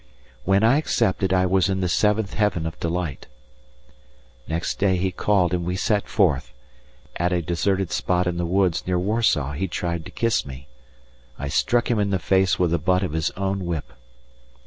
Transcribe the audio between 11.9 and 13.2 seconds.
him in the face with the butt of